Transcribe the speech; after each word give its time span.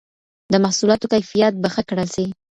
د 0.51 0.53
محصولاتو 0.63 1.11
کيفيت 1.13 1.53
به 1.61 1.67
ښه 1.73 1.81
کړل 1.89 2.07
سي. 2.15 2.25